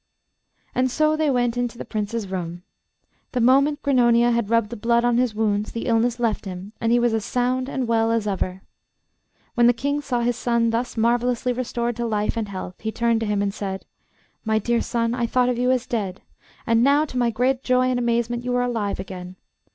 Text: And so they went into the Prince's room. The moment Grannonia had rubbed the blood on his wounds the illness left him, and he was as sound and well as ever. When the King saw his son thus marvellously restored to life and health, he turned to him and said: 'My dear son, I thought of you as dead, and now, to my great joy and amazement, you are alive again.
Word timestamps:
And 0.73 0.89
so 0.89 1.15
they 1.15 1.29
went 1.29 1.57
into 1.57 1.77
the 1.77 1.85
Prince's 1.85 2.27
room. 2.27 2.63
The 3.33 3.39
moment 3.39 3.83
Grannonia 3.83 4.31
had 4.33 4.49
rubbed 4.49 4.71
the 4.71 4.75
blood 4.75 5.05
on 5.05 5.19
his 5.19 5.35
wounds 5.35 5.73
the 5.73 5.85
illness 5.85 6.19
left 6.19 6.45
him, 6.45 6.73
and 6.81 6.91
he 6.91 6.97
was 6.97 7.13
as 7.13 7.23
sound 7.23 7.69
and 7.69 7.87
well 7.87 8.11
as 8.11 8.25
ever. 8.25 8.63
When 9.53 9.67
the 9.67 9.73
King 9.73 10.01
saw 10.01 10.21
his 10.21 10.35
son 10.35 10.71
thus 10.71 10.97
marvellously 10.97 11.53
restored 11.53 11.95
to 11.97 12.07
life 12.07 12.35
and 12.35 12.47
health, 12.49 12.81
he 12.81 12.91
turned 12.91 13.19
to 13.19 13.27
him 13.27 13.43
and 13.43 13.53
said: 13.53 13.85
'My 14.43 14.57
dear 14.57 14.81
son, 14.81 15.13
I 15.13 15.27
thought 15.27 15.49
of 15.49 15.59
you 15.59 15.69
as 15.69 15.85
dead, 15.85 16.23
and 16.65 16.83
now, 16.83 17.05
to 17.05 17.15
my 17.19 17.29
great 17.29 17.61
joy 17.61 17.83
and 17.91 17.99
amazement, 17.99 18.43
you 18.43 18.55
are 18.55 18.63
alive 18.63 18.99
again. 18.99 19.35